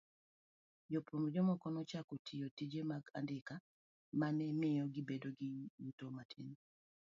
Jopuonjre 0.91 1.39
moko 1.49 1.67
nochako 1.73 2.13
tiyo 2.25 2.47
tije 2.57 2.81
mag 2.91 3.03
andika 3.19 3.55
ma 4.19 4.27
ne 4.37 4.47
miyo 4.59 4.85
gibedo 4.95 5.27
gi 5.37 5.49
yuto 5.83 6.05
matin. 6.15 6.47